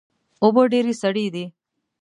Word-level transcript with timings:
اوبه 0.43 0.61
ډیرې 0.71 0.93
سړې 1.01 1.25
دي 1.33 1.45